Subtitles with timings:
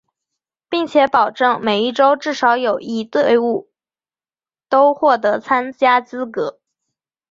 [0.67, 3.69] 并且保证每一洲至少有一队伍
[4.67, 6.59] 都获得参加资格。